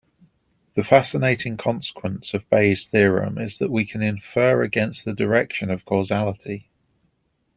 [0.73, 5.85] The fascinating consequence of Bayes' theorem is that we can infer against the direction of
[5.85, 6.71] causality.